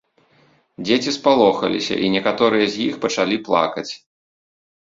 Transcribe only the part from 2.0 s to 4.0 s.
і некаторыя з іх пачалі плакаць.